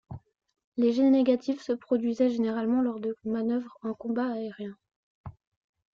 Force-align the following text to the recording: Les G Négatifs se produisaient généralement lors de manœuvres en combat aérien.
Les 0.77 0.93
G 0.93 1.03
Négatifs 1.03 1.61
se 1.61 1.73
produisaient 1.73 2.31
généralement 2.31 2.81
lors 2.81 2.99
de 2.99 3.15
manœuvres 3.23 3.77
en 3.83 3.93
combat 3.93 4.29
aérien. 4.31 4.75